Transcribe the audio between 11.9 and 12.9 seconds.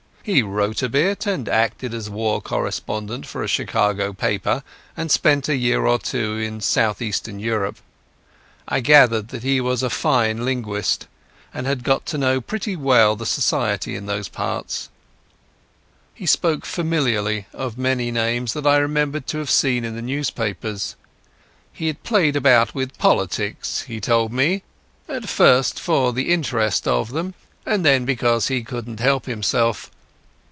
to know pretty